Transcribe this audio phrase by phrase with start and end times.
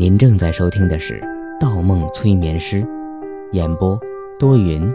[0.00, 1.20] 您正在收听的是
[1.60, 2.82] 《盗梦催眠师》，
[3.52, 4.00] 演播
[4.38, 4.90] 多云，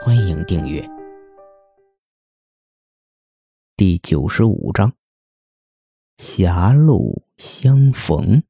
[0.00, 0.82] 欢迎订阅。
[3.76, 4.90] 第九十五章，
[6.16, 8.42] 狭路相逢。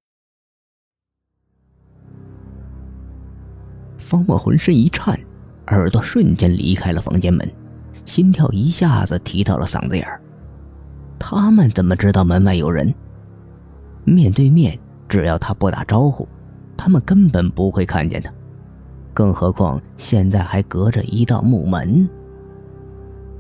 [3.99, 5.19] 方墨浑身一颤，
[5.67, 7.53] 耳朵瞬间离开了房间门，
[8.04, 10.23] 心跳一下子提到了嗓子眼儿。
[11.19, 12.95] 他们怎么知道门外有人？
[14.04, 14.79] 面对面。
[15.09, 16.29] 只要他不打招呼，
[16.77, 18.33] 他们根本不会看见他。
[19.15, 22.09] 更何况现在还隔着一道木门。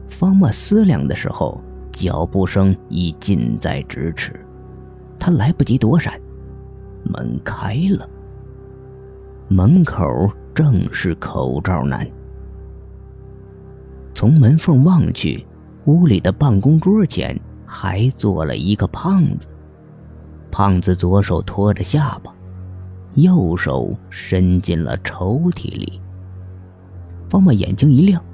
[0.08, 1.60] 方墨思量的时候，
[1.92, 4.38] 脚步声已近在咫尺，
[5.18, 6.20] 他来不及躲闪，
[7.04, 8.08] 门开了。
[9.48, 12.08] 门口正是口罩男。
[14.14, 15.44] 从门缝望去，
[15.84, 19.46] 屋里的办公桌前还坐了一个胖子。
[20.58, 22.32] 胖子左手托着下巴，
[23.12, 26.00] 右手伸进了抽屉里。
[27.28, 28.24] 方墨眼睛一亮，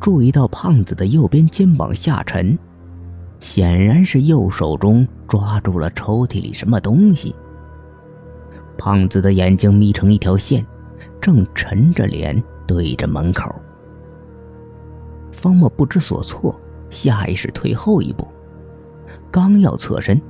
[0.00, 2.58] 注意到胖子的右边肩膀下沉，
[3.38, 7.32] 显然是右手中抓住了抽屉里什么东西。
[8.76, 10.66] 胖子的眼睛眯成一条线，
[11.20, 13.54] 正沉着脸对着门口。
[15.30, 18.26] 方墨不知所措，下意识退后一步，
[19.30, 20.20] 刚要侧身。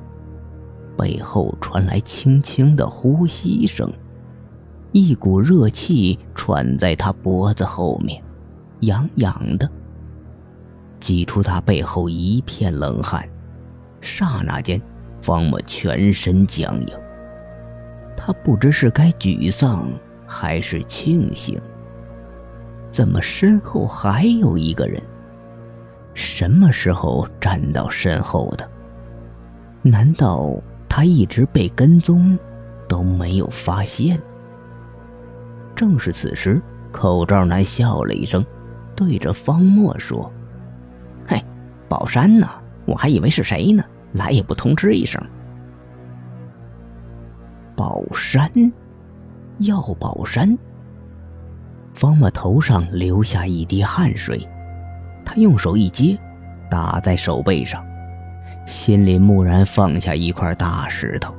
[1.01, 3.91] 背后传来轻轻的呼吸声，
[4.93, 8.23] 一股热气喘在他脖子后面，
[8.81, 9.67] 痒痒的，
[11.01, 13.27] 挤出他背后一片冷汗。
[14.03, 14.79] 刹那间，
[15.23, 16.89] 方墨全身僵硬。
[18.15, 19.89] 他不知是该沮丧
[20.27, 21.59] 还是庆幸。
[22.91, 25.03] 怎么身后还有一个人？
[26.13, 28.69] 什么时候站到身后的？
[29.81, 30.53] 难道？
[30.91, 32.37] 他一直被跟踪，
[32.89, 34.21] 都没有发现。
[35.77, 36.61] 正是此时，
[36.91, 38.45] 口罩男笑了一声，
[38.97, 40.31] 对着方墨说
[41.27, 41.43] ：“嘿，
[41.89, 42.47] 宝山呢？
[42.87, 43.85] 我还以为是谁呢，
[44.15, 45.23] 来也不通知一声。”
[47.77, 48.51] 宝山，
[49.61, 50.59] 药宝山。
[51.95, 54.47] 方墨头上流下一滴汗水，
[55.25, 56.19] 他用手一接，
[56.69, 57.85] 打在手背上。
[58.67, 61.35] 心里蓦然放下一块大石头。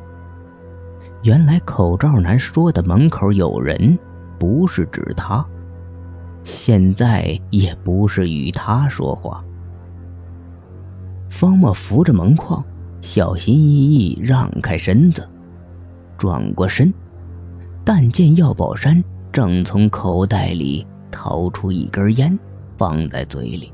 [1.24, 3.98] 原来口罩男说的门口有人，
[4.40, 5.46] 不是指他，
[6.44, 9.44] 现在也不是与他说话。
[11.30, 12.64] 方墨扶着门框，
[13.02, 15.28] 小心翼翼让开身子，
[16.18, 16.94] 转过身，
[17.86, 19.02] 但见药宝山
[19.32, 22.38] 正从口袋里掏出一根烟，
[22.78, 23.72] 放在嘴里。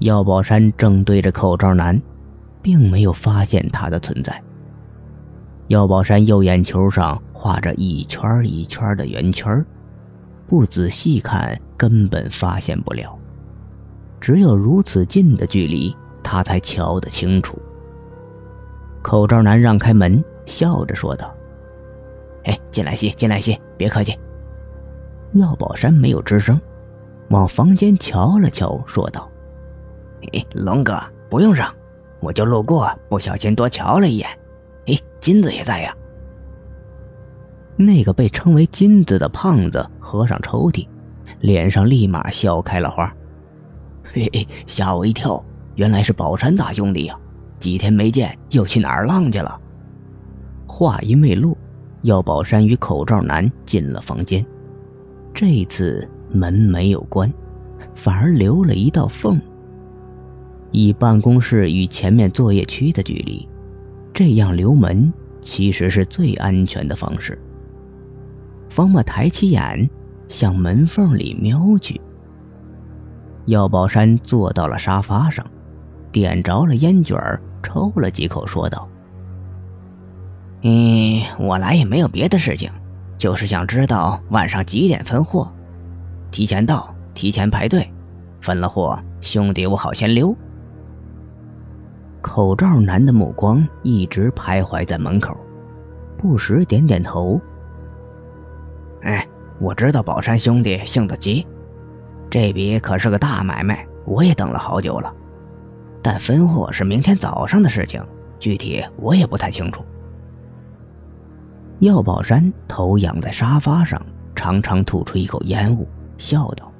[0.00, 2.00] 药宝山正对着口罩男，
[2.60, 4.42] 并没有发现他的存在。
[5.68, 9.64] 药宝山右眼球上画着一圈一圈的圆圈，
[10.46, 13.18] 不仔细看根本发现不了。
[14.20, 17.58] 只有如此近的距离，他才瞧得清楚。
[19.02, 21.32] 口罩男让开门，笑着说道
[22.44, 24.16] ：“哎，进来些，进来些，别客气。”
[25.32, 26.60] 药宝山没有吱声，
[27.30, 29.28] 往房间瞧了瞧，说道。
[30.20, 31.00] 嘿，龙哥，
[31.30, 31.72] 不用让，
[32.20, 34.28] 我就路过，不小心多瞧了一眼。
[34.86, 35.94] 嘿，金子也在呀。
[37.76, 40.86] 那个被称为金子的胖子合上抽屉，
[41.40, 43.12] 脸上立马笑开了花。
[44.02, 45.44] 嘿嘿，吓我一跳，
[45.74, 47.18] 原来是宝山大兄弟呀！
[47.58, 49.60] 几天没见，又去哪儿浪去了？
[50.66, 51.56] 话音未落，
[52.02, 54.44] 要宝山与口罩男进了房间。
[55.34, 57.30] 这次门没有关，
[57.94, 59.40] 反而留了一道缝。
[60.70, 63.48] 以办公室与前面作业区的距离，
[64.12, 67.40] 这样留门其实是最安全的方式。
[68.68, 69.88] 方墨抬起眼，
[70.28, 72.00] 向门缝里瞄去。
[73.46, 75.46] 药宝山坐到了沙发上，
[76.10, 77.16] 点着了烟卷
[77.62, 78.88] 抽了几口，说道
[80.62, 82.70] ：“嗯，我来也没有别的事情，
[83.16, 85.50] 就是想知道晚上几点分货，
[86.30, 87.88] 提前到，提前排队，
[88.40, 90.36] 分了货，兄弟我好先溜。”
[92.26, 95.34] 口罩男的目光一直徘徊在门口，
[96.18, 97.40] 不时点点头。
[99.02, 99.24] 哎，
[99.60, 101.46] 我知道宝山兄弟性子急，
[102.28, 105.14] 这笔可是个大买卖，我也等了好久了。
[106.02, 108.04] 但分货是明天早上的事情，
[108.40, 109.84] 具体我也不太清楚。
[111.78, 115.86] 药宝山头仰在沙发上，长长吐出一口烟雾，
[116.18, 116.70] 笑道：“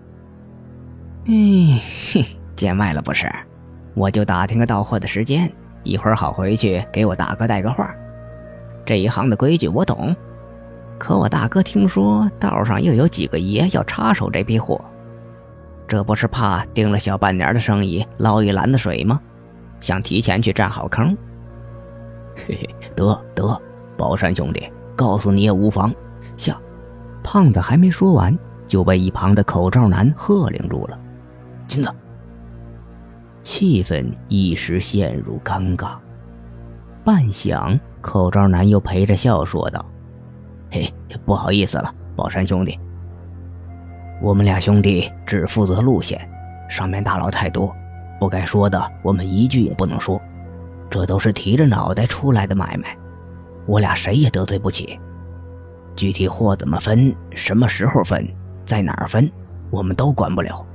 [1.27, 1.79] 嗯，
[2.57, 3.33] 见外了不是？”
[3.97, 5.51] 我就打听个到货的时间，
[5.83, 7.91] 一会儿好回去给我大哥带个话。
[8.85, 10.15] 这一行的规矩我懂。
[10.99, 14.79] 可我大哥听说道上又有几个爷要插手这批货，
[15.89, 19.19] 这不是怕盯了小半年的生意捞一篮子水吗？
[19.81, 21.17] 想提前去占好坑。
[22.37, 23.59] 嘿嘿，得得，
[23.97, 25.91] 宝山兄弟，告诉你也无妨。
[26.37, 26.61] 下，
[27.23, 28.39] 胖子还没说完，
[28.69, 30.99] 就被一旁的口罩男喝令住了。
[31.67, 31.91] 金子。
[33.47, 35.91] 气氛一时陷入尴尬。
[37.05, 39.87] 半晌，口罩男又陪着笑说道
[40.69, 40.93] ：“嘿，
[41.25, 42.77] 不好意思了，宝山兄弟，
[44.21, 46.29] 我们俩兄弟只负责路线，
[46.69, 47.73] 上面大佬太多，
[48.19, 50.21] 不该说的我们一句也不能说。
[50.91, 52.99] 这都是提着脑袋出来的买卖，
[53.65, 54.99] 我俩谁也得罪不起。
[55.95, 58.27] 具体货怎么分，什么时候分，
[58.67, 59.31] 在哪儿分，
[59.71, 60.66] 我们都管不了。”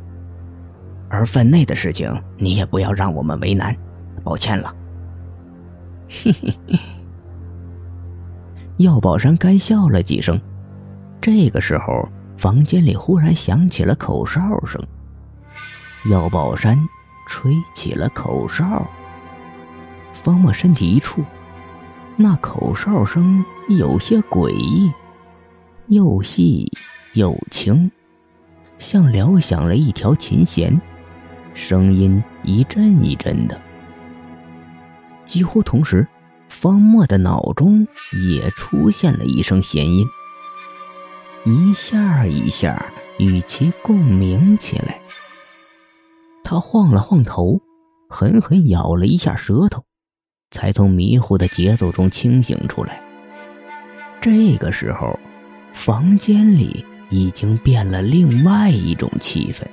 [1.12, 3.76] 而分内的事情，你也不要让我们为难，
[4.24, 4.74] 抱歉了。
[6.08, 6.80] 嘿嘿嘿。
[8.78, 10.40] 药宝山干笑了几声。
[11.20, 14.82] 这个时候，房间里忽然响起了口哨声。
[16.10, 16.80] 药宝山
[17.28, 18.88] 吹起了口哨。
[20.24, 21.22] 方墨身体一触，
[22.16, 24.92] 那口哨声有些诡异，
[25.88, 26.72] 又细
[27.14, 27.92] 又轻，
[28.78, 30.80] 像撩响了一条琴弦。
[31.54, 33.60] 声音一阵一阵的，
[35.26, 36.08] 几乎同时，
[36.50, 37.88] 方墨的脑中
[38.34, 40.06] 也出现了一声弦音，
[41.46, 42.86] 一下一下
[43.20, 45.00] 与其共鸣起来。
[46.44, 47.62] 他晃了晃头，
[48.10, 49.84] 狠狠咬了一下舌头，
[50.52, 53.02] 才从迷糊的节奏中清醒出来。
[54.20, 55.20] 这个时候，
[55.74, 59.66] 房间里已经变了另外一种气氛。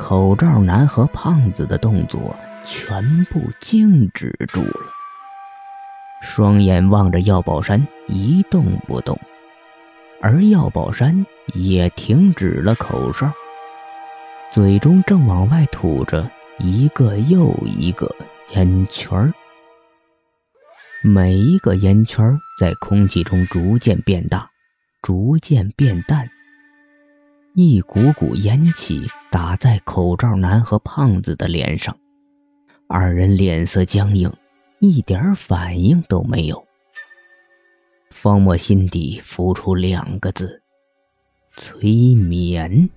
[0.00, 4.86] 口罩男和胖子的动作全部静止住了，
[6.22, 9.20] 双眼望着药宝山一动不动，
[10.22, 13.30] 而药宝山也停止了口哨，
[14.50, 18.10] 嘴中正往外吐着一个又一个
[18.54, 19.30] 烟圈，
[21.02, 24.48] 每一个烟圈在空气中逐渐变大，
[25.02, 26.26] 逐渐变淡。
[27.54, 31.94] 一股股烟气打在口罩男和胖子的脸上，
[32.86, 34.32] 二人脸色僵硬，
[34.78, 36.64] 一点反应都没有。
[38.10, 40.62] 方墨心底浮出两个字：
[41.56, 42.88] 催眠。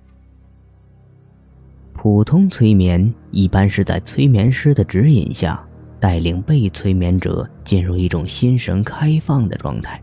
[1.91, 5.67] 普通催眠一般是在催眠师的指引下，
[5.99, 9.99] 带领被催眠者进入一种心神开放的状态，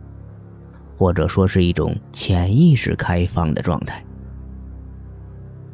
[0.97, 4.05] 或者说是一种潜意识开放的状态。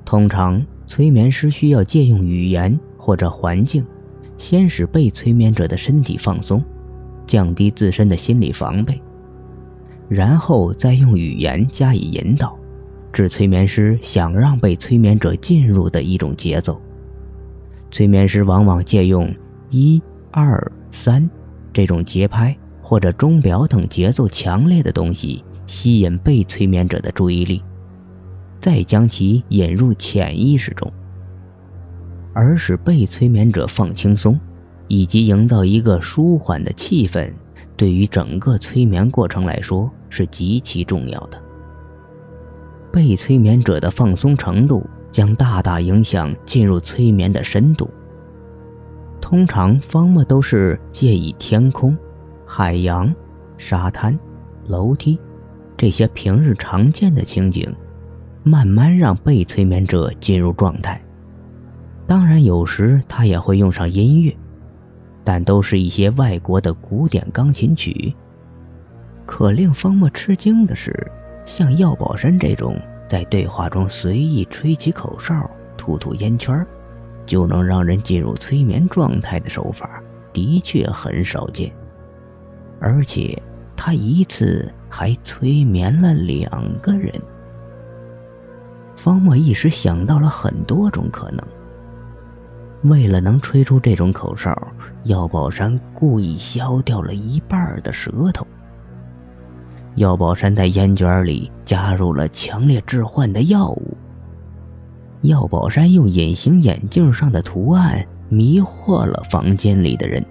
[0.06, 3.84] 通常，催眠师需要借用语言或者环境，
[4.38, 6.62] 先使被催眠者的身体放松，
[7.26, 9.02] 降低自身的心理防备，
[10.08, 12.56] 然后再用语言加以引导，
[13.12, 16.80] 致催眠师想让被催眠者进入的一种节奏。
[17.90, 19.28] 催眠师往往借用
[19.70, 20.00] 一
[20.30, 21.28] 二三
[21.72, 27.60] 这种节拍或者钟表等节奏强烈的东西，吸引被催眠者的注意力。
[28.66, 30.92] 再将其引入潜意识中，
[32.32, 34.36] 而使被催眠者放轻松，
[34.88, 37.32] 以及营造一个舒缓的气氛，
[37.76, 41.40] 对于整个催眠过程来说是极其重要的。
[42.90, 47.88] 被催眠者的放松程度将大大影响进入催眠的深度。
[49.20, 51.96] 通常，方木都是借以天空、
[52.44, 53.14] 海洋、
[53.58, 54.18] 沙滩、
[54.66, 55.16] 楼梯
[55.76, 57.72] 这些平日常见的情景。
[58.48, 61.02] 慢慢让被催眠者进入状态。
[62.06, 64.32] 当然，有时他也会用上音乐，
[65.24, 68.14] 但都是一些外国的古典钢琴曲。
[69.24, 71.10] 可令方墨吃惊的是，
[71.44, 76.64] 像药宝山这种在对话中随意吹起口哨、吐吐烟圈，
[77.26, 80.00] 就能让人进入催眠状态的手法，
[80.32, 81.72] 的确很少见。
[82.78, 83.36] 而且，
[83.74, 86.48] 他一次还催眠了两
[86.80, 87.12] 个人。
[88.96, 91.40] 方墨一时想到了很多种可能。
[92.82, 94.56] 为了能吹出这种口哨，
[95.04, 98.46] 药宝山故意削掉了一半的舌头。
[99.96, 103.96] 药宝山在烟卷里加入了强烈致幻的药物。
[105.22, 110.24] 药宝山用隐形眼镜上的图案迷惑了房间里的人。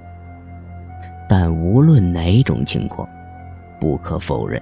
[1.27, 3.09] 但无论哪种情况，
[3.81, 4.61] 不可否认。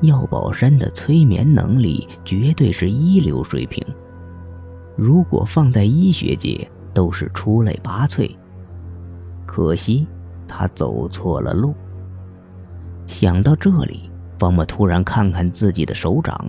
[0.00, 3.84] 药宝山的催眠能力绝对是一流水平，
[4.96, 8.30] 如果放在医学界都是出类拔萃。
[9.44, 10.06] 可惜
[10.46, 11.74] 他走错了路。
[13.06, 16.46] 想到这里，方莫突然看看自己的手掌，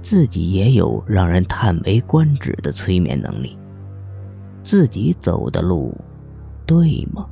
[0.00, 3.58] 自己也有让人叹为观止的催眠能力。
[4.64, 5.92] 自己走的路，
[6.64, 7.26] 对吗？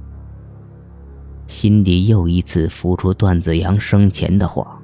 [1.46, 4.79] 心底又一次浮出段子阳生前的话：“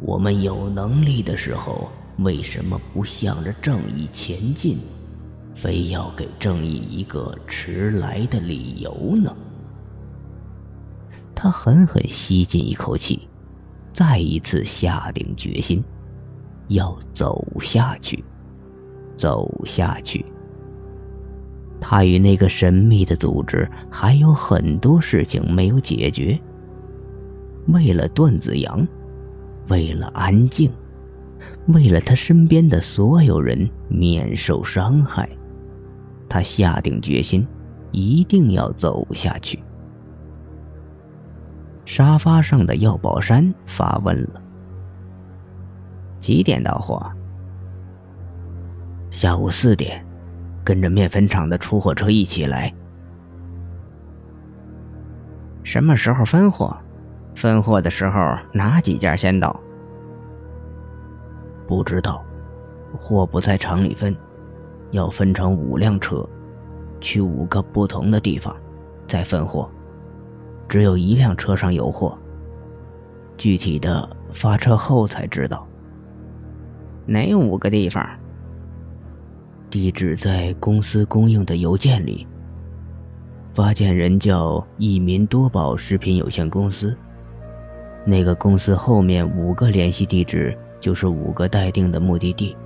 [0.00, 1.88] 我们有能力的时候，
[2.18, 4.78] 为什么不向着正义前进？
[5.54, 9.36] 非要给正义一个迟来的理由呢？”
[11.34, 13.28] 他狠狠吸进一口气，
[13.92, 15.82] 再一次下定决心，
[16.68, 18.24] 要走下去，
[19.16, 20.24] 走下去。
[21.80, 26.38] 他与那个神秘的组织还有很多事情没有解决。
[27.68, 28.86] 为了段子阳，
[29.70, 30.70] 为了安静，
[31.68, 35.26] 为了他身边的所有人免受伤害，
[36.28, 37.46] 他下定决心，
[37.90, 39.62] 一定要走下去。
[41.86, 44.42] 沙发上的药宝山发问了
[46.20, 47.10] ：“几点到货
[49.10, 50.04] ？”“下午四点。”
[50.62, 52.72] 跟着面粉厂的出货车一起来。
[55.64, 56.76] 什么时候分货？
[57.34, 59.58] 分货的时候哪几家先到？
[61.66, 62.24] 不知道，
[62.98, 64.14] 货不在厂里分，
[64.90, 66.28] 要分成五辆车，
[67.00, 68.54] 去五个不同的地方，
[69.06, 69.70] 再分货。
[70.68, 72.16] 只有一辆车上有货，
[73.36, 75.66] 具体的发车后才知道。
[77.06, 78.06] 哪五个地方？
[79.70, 82.26] 地址在公司供应的邮件里。
[83.54, 86.96] 发件人叫益民多宝食品有限公司。
[88.04, 92.56] 那个公司后面五个联系地址就是五个待定的目的地。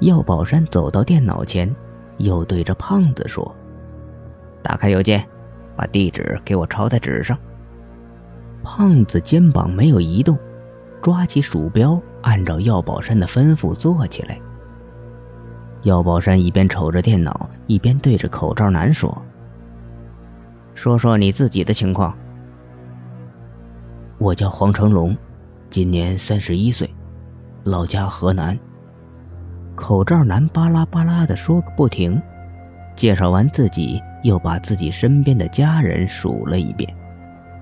[0.00, 1.74] 药宝山走到电脑前，
[2.18, 3.54] 又对着胖子说
[4.62, 5.24] ：“打开邮件，
[5.76, 7.36] 把地址给我抄在纸上。”
[8.62, 10.38] 胖子肩膀没有移动，
[11.02, 14.38] 抓起鼠标，按照药宝山的吩咐做起来。
[15.82, 19.16] 药宝山一边瞅着电脑，一边对着口罩男说
[20.74, 22.16] ：“说说你自己的情况。”
[24.18, 25.16] 我叫黄成龙，
[25.70, 26.90] 今年三十一岁，
[27.62, 28.58] 老家河南。
[29.76, 32.20] 口罩男巴拉巴拉的说个不停，
[32.96, 36.92] 介绍完自己，又把自己身边的家人数了一遍，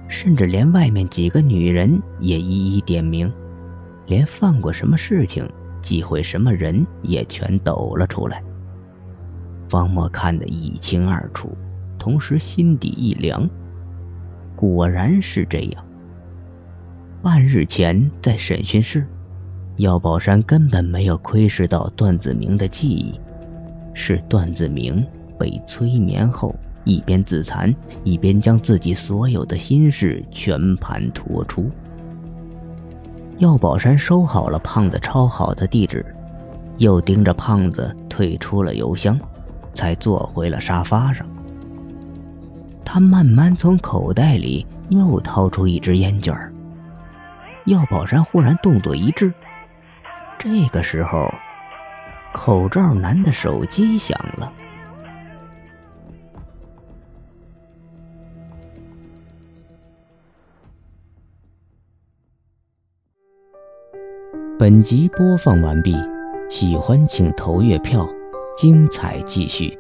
[0.09, 3.31] 甚至连外面几个女人也一一点名，
[4.07, 5.47] 连犯过什么事情。
[5.83, 8.43] 忌讳什么人也全抖了出来。
[9.69, 11.57] 方墨看得一清二楚，
[11.97, 13.49] 同时心底一凉，
[14.57, 15.86] 果然是这样。
[17.23, 19.05] 半日前在审讯室，
[19.77, 23.19] 药宝山根本没有窥视到段子明的记忆，
[23.95, 25.05] 是段子明
[25.39, 26.55] 被催眠后，
[26.85, 31.69] 一边自残，一边将自己所有的心事全盘托出。
[33.39, 36.05] 药宝山收好了胖子抄好的地址，
[36.79, 39.19] 又盯着胖子退出了邮箱，
[39.75, 41.27] 才坐回了沙发上。
[42.85, 46.53] 他慢慢从口袋里又掏出一支烟卷儿
[47.67, 49.35] 药宝山忽然动作一滞，
[50.39, 51.29] 这个时候，
[52.33, 54.53] 口罩男的手机响了。
[64.57, 65.97] 本集播放完毕，
[66.49, 68.09] 喜欢请投月票，
[68.57, 69.77] 精彩继续。